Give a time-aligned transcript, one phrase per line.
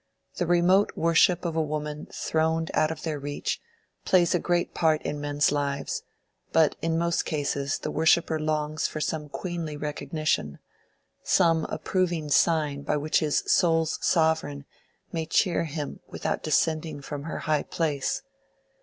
[0.37, 3.61] The remote worship of a woman throned out of their reach
[4.03, 6.01] plays a great part in men's lives,
[6.51, 10.57] but in most cases the worshipper longs for some queenly recognition,
[11.21, 14.65] some approving sign by which his soul's sovereign
[15.11, 18.23] may cheer him without descending from her high place.